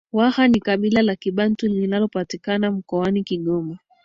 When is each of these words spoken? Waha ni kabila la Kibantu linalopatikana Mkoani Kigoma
Waha 0.13 0.47
ni 0.47 0.59
kabila 0.59 1.01
la 1.01 1.15
Kibantu 1.15 1.67
linalopatikana 1.67 2.71
Mkoani 2.71 3.23
Kigoma 3.23 3.77